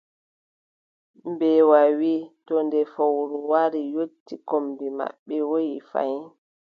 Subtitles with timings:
[1.31, 6.25] Mbeewa wii: to nde fowru wari yotti kombi maɓɓe, woyi fayin.